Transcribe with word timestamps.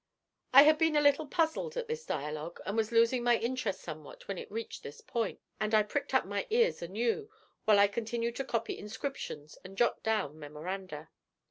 I 0.51 0.63
had 0.63 0.79
been 0.79 0.95
a 0.95 0.99
little 1.01 1.27
puzzled 1.27 1.77
at 1.77 1.87
this 1.87 2.07
dialogue, 2.07 2.59
and 2.65 2.75
was 2.75 2.91
losing 2.91 3.21
my 3.23 3.37
interest 3.37 3.81
somewhat 3.81 4.27
when 4.27 4.39
it 4.39 4.51
reached 4.51 4.81
this 4.81 4.99
point, 4.99 5.39
and 5.59 5.75
I 5.75 5.83
pricked 5.83 6.15
up 6.15 6.25
my 6.25 6.47
ears 6.49 6.81
anew, 6.81 7.29
while 7.65 7.77
I 7.77 7.87
continued 7.87 8.35
to 8.37 8.43
copy 8.43 8.75
inscriptions 8.79 9.59
and 9.63 9.77
jot 9.77 10.01
down 10.01 10.39
memoranda. 10.39 11.11